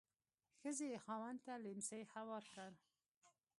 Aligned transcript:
ښځې 0.59 0.85
یې 0.91 0.97
خاوند 1.05 1.39
ته 1.45 1.53
لیهمڅی 1.63 2.01
هوار 2.13 2.43
کړ. 2.53 2.71